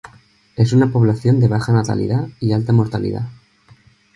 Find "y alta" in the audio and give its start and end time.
2.39-2.73